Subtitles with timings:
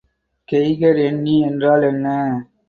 [0.49, 2.07] Geiger எண்ணி என்றால் என்ன?